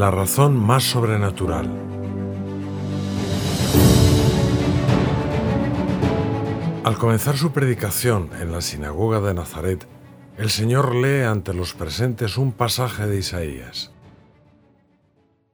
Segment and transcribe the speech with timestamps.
[0.00, 1.68] la razón más sobrenatural.
[6.84, 9.86] Al comenzar su predicación en la sinagoga de Nazaret,
[10.38, 13.92] el Señor lee ante los presentes un pasaje de Isaías.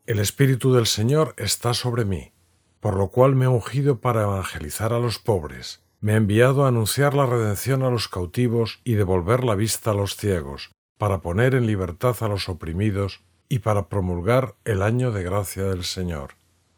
[0.06, 2.30] El Espíritu del Señor está sobre mí,
[2.78, 6.68] por lo cual me ha ungido para evangelizar a los pobres, me ha enviado a
[6.68, 11.56] anunciar la redención a los cautivos y devolver la vista a los ciegos, para poner
[11.56, 16.34] en libertad a los oprimidos y para promulgar el año de gracia del Señor.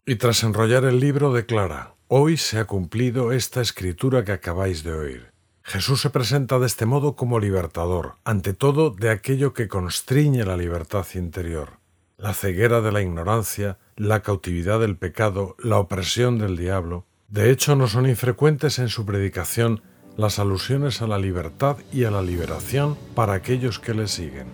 [0.06, 4.92] Y tras enrollar el libro declara, Hoy se ha cumplido esta escritura que acabáis de
[4.92, 5.32] oír.
[5.62, 10.56] Jesús se presenta de este modo como libertador, ante todo de aquello que constriñe la
[10.56, 11.72] libertad interior,
[12.16, 17.04] la ceguera de la ignorancia, la cautividad del pecado, la opresión del diablo.
[17.28, 19.82] De hecho, no son infrecuentes en su predicación
[20.16, 24.46] las alusiones a la libertad y a la liberación para aquellos que le siguen.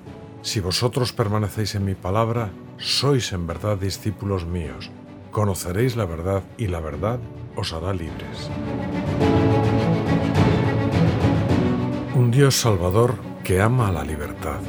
[0.45, 4.91] Si vosotros permanecéis en mi palabra, sois en verdad discípulos míos,
[5.33, 7.19] conoceréis la verdad y la verdad
[7.57, 8.51] os hará libres.
[12.15, 14.61] Un Dios salvador que ama la libertad.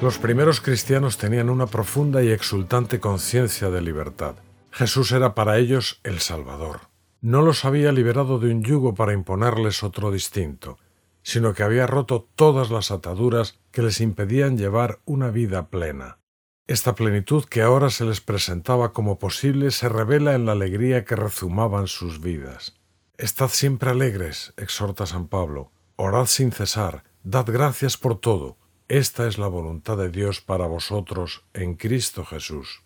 [0.00, 4.36] Los primeros cristianos tenían una profunda y exultante conciencia de libertad.
[4.70, 6.88] Jesús era para ellos el Salvador.
[7.20, 10.78] No los había liberado de un yugo para imponerles otro distinto,
[11.26, 16.20] sino que había roto todas las ataduras que les impedían llevar una vida plena.
[16.68, 21.16] Esta plenitud que ahora se les presentaba como posible se revela en la alegría que
[21.16, 22.78] rezumaban sus vidas.
[23.18, 28.56] Estad siempre alegres, exhorta San Pablo, orad sin cesar, dad gracias por todo.
[28.86, 32.84] Esta es la voluntad de Dios para vosotros en Cristo Jesús.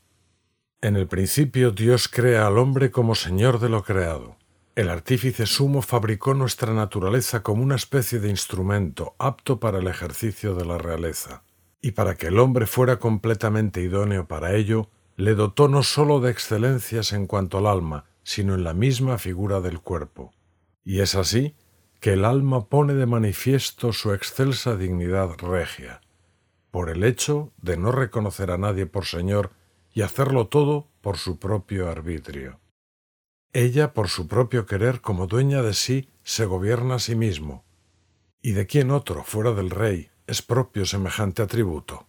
[0.80, 4.38] En el principio Dios crea al hombre como Señor de lo creado.
[4.76, 10.54] El artífice sumo fabricó nuestra naturaleza como una especie de instrumento apto para el ejercicio
[10.54, 11.42] de la realeza
[11.82, 16.30] y para que el hombre fuera completamente idóneo para ello, le dotó no sólo de
[16.30, 20.32] excelencias en cuanto al alma, sino en la misma figura del cuerpo.
[20.84, 21.56] Y es así
[22.00, 26.00] que el alma pone de manifiesto su excelsa dignidad regia,
[26.70, 29.50] por el hecho de no reconocer a nadie por Señor
[29.92, 32.59] y hacerlo todo por su propio arbitrio.
[33.52, 37.64] Ella, por su propio querer, como dueña de sí, se gobierna a sí mismo.
[38.42, 42.06] ¿Y de quién otro, fuera del rey, es propio semejante atributo.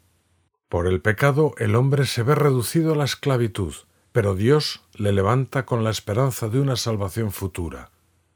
[0.70, 3.74] Por el pecado el hombre se ve reducido a la esclavitud,
[4.12, 7.90] pero Dios le levanta con la esperanza de una salvación futura.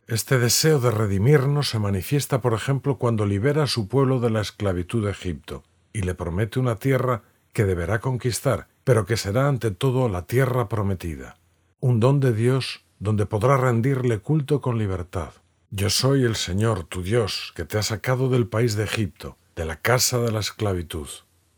[0.07, 4.41] Este deseo de redimirnos se manifiesta, por ejemplo, cuando libera a su pueblo de la
[4.41, 5.63] esclavitud de Egipto
[5.93, 7.21] y le promete una tierra
[7.53, 11.37] que deberá conquistar, pero que será ante todo la tierra prometida,
[11.79, 15.31] un don de Dios donde podrá rendirle culto con libertad.
[15.71, 19.65] Yo soy el Señor, tu Dios, que te ha sacado del país de Egipto, de
[19.65, 21.07] la casa de la esclavitud.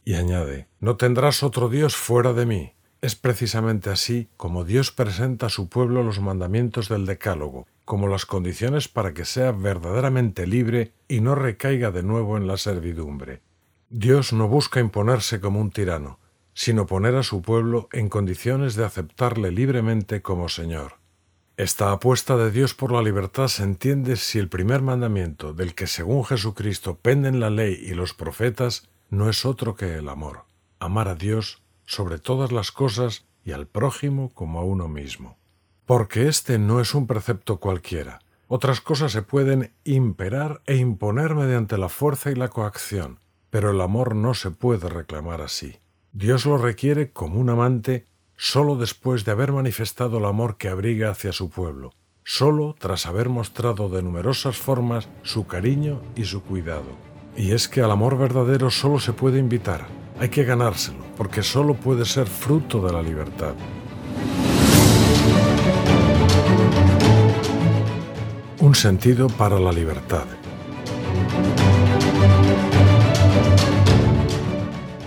[0.05, 2.73] Y añade, no tendrás otro Dios fuera de mí.
[3.01, 8.25] Es precisamente así como Dios presenta a su pueblo los mandamientos del Decálogo, como las
[8.25, 13.41] condiciones para que sea verdaderamente libre y no recaiga de nuevo en la servidumbre.
[13.89, 16.19] Dios no busca imponerse como un tirano,
[16.53, 20.95] sino poner a su pueblo en condiciones de aceptarle libremente como Señor.
[21.57, 25.87] Esta apuesta de Dios por la libertad se entiende si el primer mandamiento, del que
[25.87, 30.45] según Jesucristo penden la ley y los profetas, no es otro que el amor,
[30.77, 35.39] amar a Dios sobre todas las cosas y al prójimo como a uno mismo.
[35.87, 38.19] Porque este no es un precepto cualquiera.
[38.47, 43.19] Otras cosas se pueden imperar e imponer mediante la fuerza y la coacción,
[43.49, 45.79] pero el amor no se puede reclamar así.
[46.11, 48.05] Dios lo requiere como un amante
[48.37, 51.93] solo después de haber manifestado el amor que abriga hacia su pueblo,
[52.23, 56.95] solo tras haber mostrado de numerosas formas su cariño y su cuidado.
[57.35, 59.87] Y es que al amor verdadero solo se puede invitar,
[60.19, 63.53] hay que ganárselo, porque solo puede ser fruto de la libertad.
[68.59, 70.25] Un sentido para la libertad.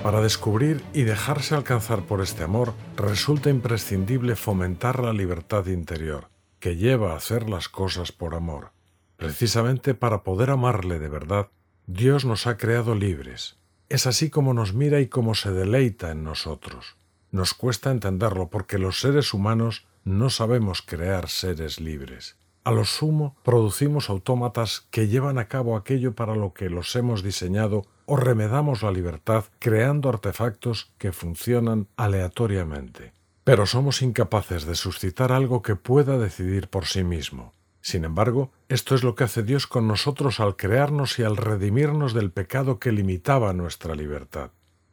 [0.02, 6.76] Para descubrir y dejarse alcanzar por este amor, resulta imprescindible fomentar la libertad interior, que
[6.76, 8.73] lleva a hacer las cosas por amor.
[9.19, 11.49] Precisamente para poder amarle de verdad,
[11.87, 13.58] Dios nos ha creado libres.
[13.91, 16.97] Es así como nos mira y como se deleita en nosotros.
[17.31, 22.37] Nos cuesta entenderlo porque los seres humanos no sabemos crear seres libres.
[22.64, 27.23] A lo sumo, producimos autómatas que llevan a cabo aquello para lo que los hemos
[27.23, 33.12] diseñado o remedamos la libertad creando artefactos que funcionan aleatoriamente.
[33.45, 37.55] Pero somos incapaces de suscitar algo que pueda decidir por sí mismo.
[37.81, 42.12] Sin embargo, esto es lo que hace Dios con nosotros al crearnos y al redimirnos
[42.12, 44.51] del pecado que limitaba nuestra libertad.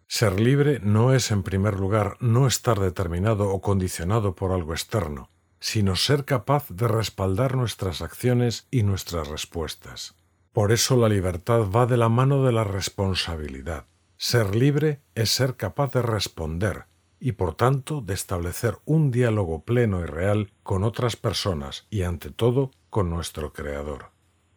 [0.07, 5.31] Ser libre no es, en primer lugar, no estar determinado o condicionado por algo externo,
[5.59, 10.16] sino ser capaz de respaldar nuestras acciones y nuestras respuestas.
[10.57, 13.85] Por eso la libertad va de la mano de la responsabilidad.
[14.17, 16.85] Ser libre es ser capaz de responder
[17.19, 22.31] y por tanto de establecer un diálogo pleno y real con otras personas y ante
[22.31, 24.09] todo con nuestro Creador.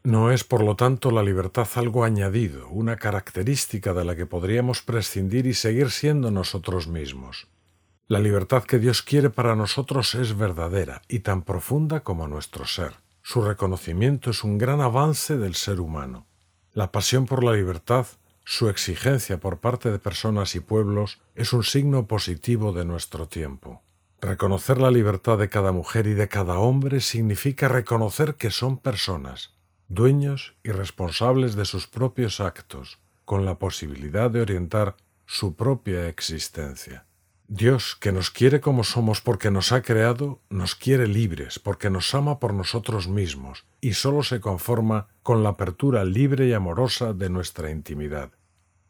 [0.02, 4.80] No es, por lo tanto, la libertad algo añadido, una característica de la que podríamos
[4.80, 7.48] prescindir y seguir siendo nosotros mismos.
[8.08, 12.94] La libertad que Dios quiere para nosotros es verdadera y tan profunda como nuestro ser.
[13.32, 16.26] Su reconocimiento es un gran avance del ser humano.
[16.72, 18.04] La pasión por la libertad,
[18.44, 23.82] su exigencia por parte de personas y pueblos, es un signo positivo de nuestro tiempo.
[24.20, 29.54] Reconocer la libertad de cada mujer y de cada hombre significa reconocer que son personas,
[29.86, 37.06] dueños y responsables de sus propios actos, con la posibilidad de orientar su propia existencia.
[37.52, 42.14] Dios, que nos quiere como somos porque nos ha creado, nos quiere libres porque nos
[42.14, 47.28] ama por nosotros mismos y solo se conforma con la apertura libre y amorosa de
[47.28, 48.30] nuestra intimidad.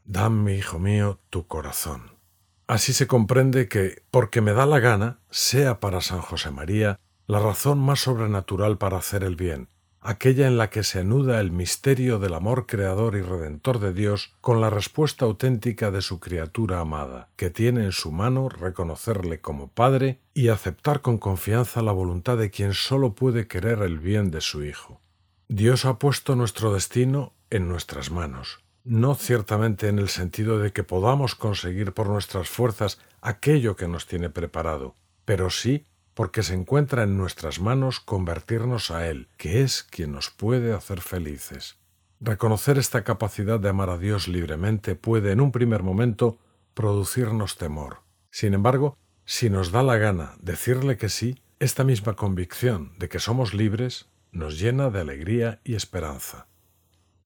[0.05, 2.19] Dame, hijo mío, tu corazón.
[2.67, 7.39] Así se comprende que, porque me da la gana, sea para San José María la
[7.39, 12.19] razón más sobrenatural para hacer el bien, aquella en la que se anuda el misterio
[12.19, 17.29] del amor creador y redentor de Dios con la respuesta auténtica de su criatura amada,
[17.37, 22.51] que tiene en su mano reconocerle como Padre y aceptar con confianza la voluntad de
[22.51, 25.01] quien sólo puede querer el bien de su Hijo.
[25.49, 30.85] Dios ha puesto nuestro destino en nuestras manos, no ciertamente en el sentido de que
[30.85, 34.95] podamos conseguir por nuestras fuerzas aquello que nos tiene preparado,
[35.25, 40.31] pero sí porque se encuentra en nuestras manos convertirnos a Él, que es quien nos
[40.31, 41.77] puede hacer felices.
[42.21, 46.39] Reconocer esta capacidad de amar a Dios libremente puede en un primer momento
[46.75, 48.03] producirnos temor.
[48.31, 53.21] Sin embargo, si nos da la gana decirle que sí, esta misma convicción de que
[53.21, 56.47] somos libres nos llena de alegría y esperanza.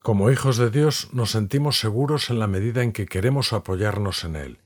[0.01, 4.37] Como hijos de Dios nos sentimos seguros en la medida en que queremos apoyarnos en
[4.37, 4.59] Él.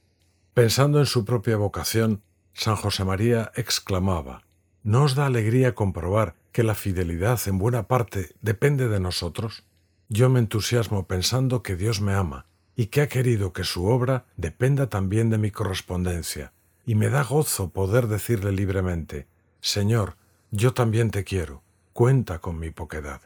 [0.53, 2.23] Pensando en su propia vocación,
[2.59, 4.43] San José María exclamaba,
[4.83, 9.63] ¿No os da alegría comprobar que la fidelidad en buena parte depende de nosotros?
[10.09, 14.25] Yo me entusiasmo pensando que Dios me ama y que ha querido que su obra
[14.37, 16.53] dependa también de mi correspondencia,
[16.85, 19.29] y me da gozo poder decirle libremente,
[19.61, 20.17] Señor,
[20.51, 21.63] yo también te quiero,
[21.93, 23.21] cuenta con mi poquedad.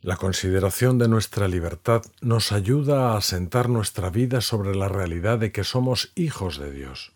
[0.00, 5.52] La consideración de nuestra libertad nos ayuda a asentar nuestra vida sobre la realidad de
[5.52, 7.12] que somos hijos de Dios.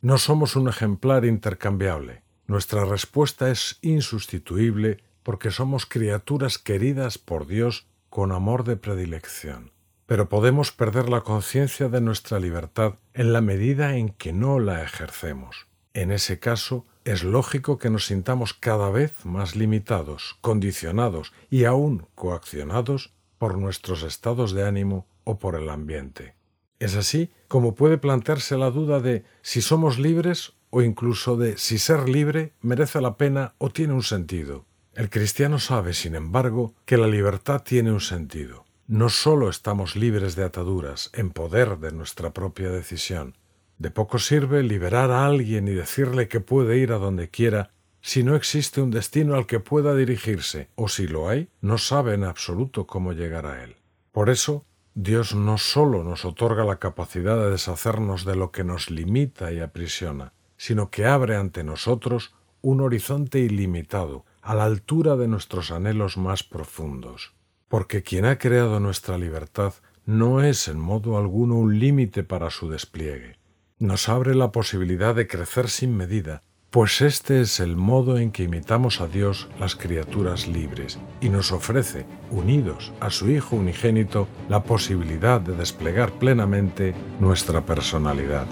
[0.00, 2.22] No somos un ejemplar intercambiable.
[2.46, 9.72] Nuestra respuesta es insustituible porque somos criaturas queridas por Dios con amor de predilección.
[10.06, 14.84] Pero podemos perder la conciencia de nuestra libertad en la medida en que no la
[14.84, 15.66] ejercemos.
[15.94, 22.06] En ese caso, es lógico que nos sintamos cada vez más limitados, condicionados y aún
[22.14, 26.37] coaccionados por nuestros estados de ánimo o por el ambiente.
[26.78, 31.78] Es así como puede plantearse la duda de si somos libres o incluso de si
[31.78, 34.64] ser libre merece la pena o tiene un sentido.
[34.94, 38.64] El cristiano sabe, sin embargo, que la libertad tiene un sentido.
[38.86, 43.36] No solo estamos libres de ataduras, en poder de nuestra propia decisión.
[43.78, 48.22] De poco sirve liberar a alguien y decirle que puede ir a donde quiera si
[48.22, 52.24] no existe un destino al que pueda dirigirse, o si lo hay, no sabe en
[52.24, 53.76] absoluto cómo llegar a él.
[54.12, 54.64] Por eso,
[55.00, 59.60] Dios no sólo nos otorga la capacidad de deshacernos de lo que nos limita y
[59.60, 66.16] aprisiona, sino que abre ante nosotros un horizonte ilimitado, a la altura de nuestros anhelos
[66.16, 67.32] más profundos.
[67.68, 69.74] Porque quien ha creado nuestra libertad
[70.04, 73.38] no es en modo alguno un límite para su despliegue.
[73.78, 78.42] Nos abre la posibilidad de crecer sin medida, pues este es el modo en que
[78.42, 84.62] imitamos a Dios las criaturas libres y nos ofrece, unidos a su Hijo unigénito, la
[84.62, 88.46] posibilidad de desplegar plenamente nuestra personalidad.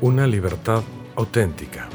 [0.00, 0.82] Una libertad
[1.16, 1.88] auténtica.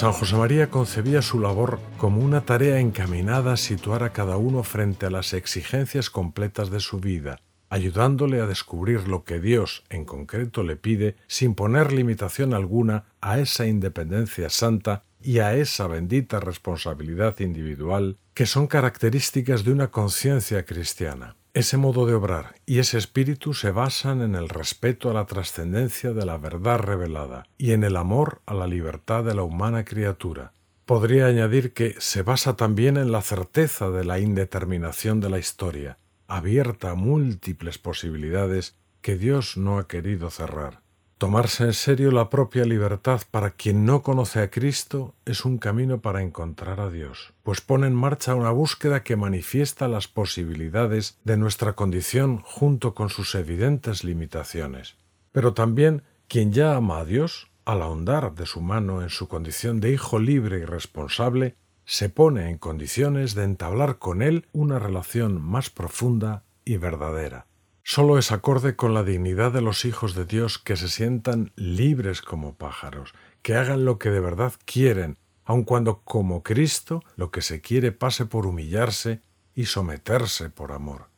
[0.00, 4.62] San José María concebía su labor como una tarea encaminada a situar a cada uno
[4.62, 10.06] frente a las exigencias completas de su vida, ayudándole a descubrir lo que Dios en
[10.06, 16.40] concreto le pide sin poner limitación alguna a esa independencia santa y a esa bendita
[16.40, 21.36] responsabilidad individual que son características de una conciencia cristiana.
[21.52, 26.12] Ese modo de obrar y ese espíritu se basan en el respeto a la trascendencia
[26.12, 30.52] de la verdad revelada y en el amor a la libertad de la humana criatura.
[30.86, 35.98] Podría añadir que se basa también en la certeza de la indeterminación de la historia,
[36.28, 40.82] abierta a múltiples posibilidades que Dios no ha querido cerrar.
[41.20, 46.00] Tomarse en serio la propia libertad para quien no conoce a Cristo es un camino
[46.00, 51.36] para encontrar a Dios, pues pone en marcha una búsqueda que manifiesta las posibilidades de
[51.36, 54.96] nuestra condición junto con sus evidentes limitaciones.
[55.30, 59.78] Pero también quien ya ama a Dios, al ahondar de su mano en su condición
[59.78, 65.38] de hijo libre y responsable, se pone en condiciones de entablar con Él una relación
[65.38, 67.44] más profunda y verdadera.
[67.82, 72.22] Solo es acorde con la dignidad de los hijos de Dios que se sientan libres
[72.22, 77.42] como pájaros, que hagan lo que de verdad quieren, aun cuando como Cristo lo que
[77.42, 79.22] se quiere pase por humillarse
[79.54, 81.08] y someterse por amor.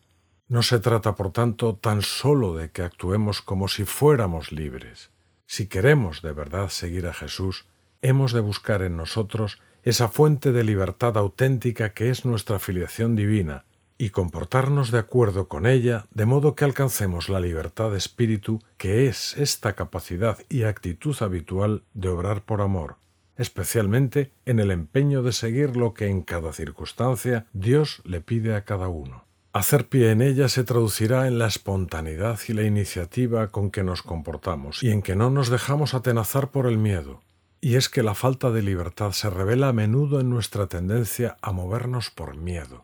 [0.49, 5.11] No se trata, por tanto, tan solo de que actuemos como si fuéramos libres.
[5.47, 7.67] Si queremos de verdad seguir a Jesús,
[8.03, 13.65] hemos de buscar en nosotros esa fuente de libertad auténtica que es nuestra filiación divina,
[14.03, 19.07] y comportarnos de acuerdo con ella, de modo que alcancemos la libertad de espíritu, que
[19.07, 22.97] es esta capacidad y actitud habitual de obrar por amor,
[23.37, 28.65] especialmente en el empeño de seguir lo que en cada circunstancia Dios le pide a
[28.65, 29.25] cada uno.
[29.53, 34.03] Hacer pie en ella se traducirá en la espontaneidad y la iniciativa con que nos
[34.03, 37.21] comportamos y en que no nos dejamos atenazar por el miedo.
[37.61, 41.53] Y es que la falta de libertad se revela a menudo en nuestra tendencia a
[41.53, 42.83] movernos por miedo.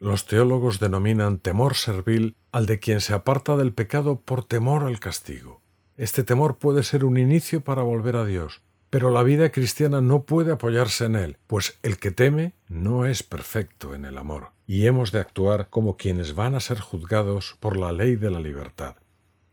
[0.00, 5.00] Los teólogos denominan temor servil al de quien se aparta del pecado por temor al
[5.00, 5.60] castigo.
[5.96, 10.22] Este temor puede ser un inicio para volver a Dios, pero la vida cristiana no
[10.22, 14.86] puede apoyarse en él, pues el que teme no es perfecto en el amor, y
[14.86, 18.96] hemos de actuar como quienes van a ser juzgados por la ley de la libertad.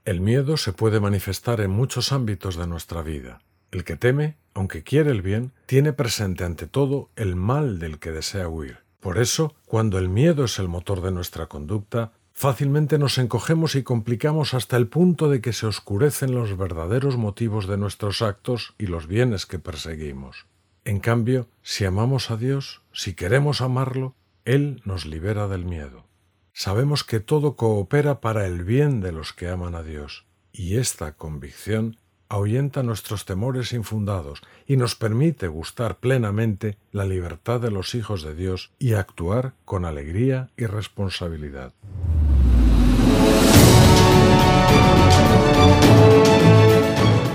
[0.05, 3.41] El miedo se puede manifestar en muchos ámbitos de nuestra vida.
[3.71, 8.11] El que teme, aunque quiere el bien, tiene presente ante todo el mal del que
[8.11, 8.79] desea huir.
[9.01, 13.81] Por eso, cuando el miedo es el motor de nuestra conducta, fácilmente nos encogemos y
[13.81, 18.85] complicamos hasta el punto de que se oscurecen los verdaderos motivos de nuestros actos y
[18.85, 20.45] los bienes que perseguimos.
[20.85, 24.13] En cambio, si amamos a Dios, si queremos amarlo,
[24.45, 26.05] Él nos libera del miedo.
[26.53, 31.13] Sabemos que todo coopera para el bien de los que aman a Dios, y esta
[31.13, 31.97] convicción
[32.31, 38.33] ahuyenta nuestros temores infundados y nos permite gustar plenamente la libertad de los hijos de
[38.33, 41.73] Dios y actuar con alegría y responsabilidad.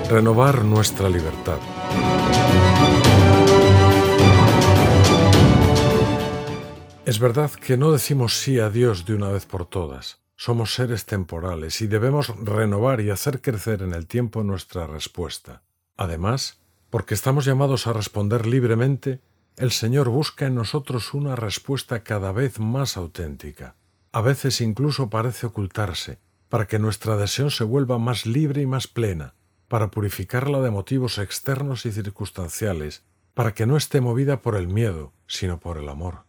[0.09, 1.59] Renovar nuestra libertad.
[7.05, 11.07] Es verdad que no decimos sí a Dios de una vez por todas, somos seres
[11.07, 15.62] temporales y debemos renovar y hacer crecer en el tiempo nuestra respuesta.
[15.97, 19.21] Además, porque estamos llamados a responder libremente,
[19.57, 23.76] el Señor busca en nosotros una respuesta cada vez más auténtica.
[24.12, 26.19] A veces incluso parece ocultarse,
[26.50, 29.35] para que nuestra adhesión se vuelva más libre y más plena,
[29.69, 35.12] para purificarla de motivos externos y circunstanciales, para que no esté movida por el miedo,
[35.26, 36.25] sino por el amor.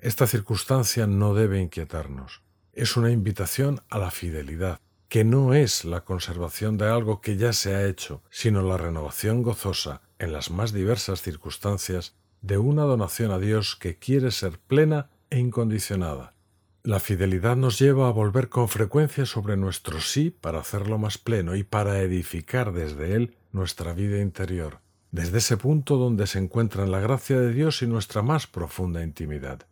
[0.00, 2.43] Esta circunstancia no debe inquietarnos
[2.76, 7.52] es una invitación a la fidelidad, que no es la conservación de algo que ya
[7.52, 13.30] se ha hecho, sino la renovación gozosa, en las más diversas circunstancias, de una donación
[13.30, 16.34] a Dios que quiere ser plena e incondicionada.
[16.82, 21.56] La fidelidad nos lleva a volver con frecuencia sobre nuestro sí para hacerlo más pleno
[21.56, 27.00] y para edificar desde él nuestra vida interior, desde ese punto donde se encuentran la
[27.00, 29.66] gracia de Dios y nuestra más profunda intimidad.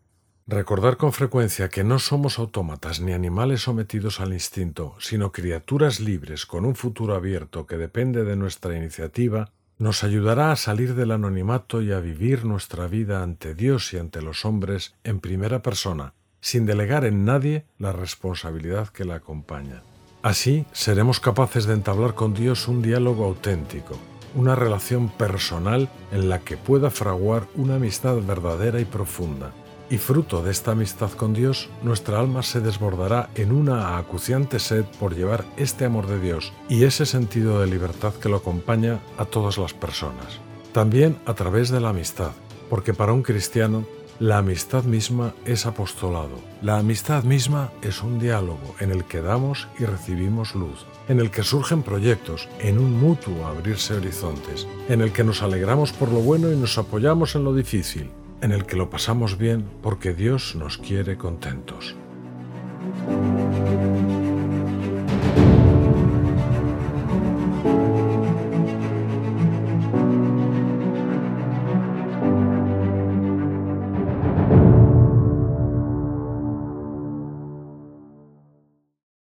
[0.48, 6.46] Recordar con frecuencia que no somos autómatas ni animales sometidos al instinto, sino criaturas libres
[6.46, 11.80] con un futuro abierto que depende de nuestra iniciativa, nos ayudará a salir del anonimato
[11.80, 16.66] y a vivir nuestra vida ante Dios y ante los hombres en primera persona, sin
[16.66, 19.84] delegar en nadie la responsabilidad que la acompaña.
[20.22, 23.96] Así seremos capaces de entablar con Dios un diálogo auténtico,
[24.34, 29.52] una relación personal en la que pueda fraguar una amistad verdadera y profunda
[29.92, 34.86] y fruto de esta amistad con Dios, nuestra alma se desbordará en una acuciante sed
[34.98, 39.26] por llevar este amor de Dios y ese sentido de libertad que lo acompaña a
[39.26, 40.40] todas las personas.
[40.72, 42.30] También a través de la amistad,
[42.70, 43.84] porque para un cristiano
[44.18, 46.40] la amistad misma es apostolado.
[46.62, 51.30] La amistad misma es un diálogo en el que damos y recibimos luz, en el
[51.30, 56.20] que surgen proyectos, en un mutuo abrirse horizontes, en el que nos alegramos por lo
[56.20, 58.10] bueno y nos apoyamos en lo difícil,
[58.42, 61.94] en el que lo pasamos bien porque Dios nos quiere contentos.